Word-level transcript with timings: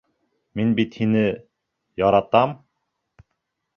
Мин 0.59 0.71
бит 0.79 0.97
һине... 1.01 1.21
яратам! 2.05 2.57